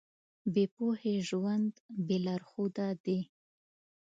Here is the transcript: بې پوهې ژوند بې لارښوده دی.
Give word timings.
بې 0.53 0.63
پوهې 0.75 1.15
ژوند 1.27 1.71
بې 2.05 2.17
لارښوده 2.25 2.87
دی. 3.05 3.19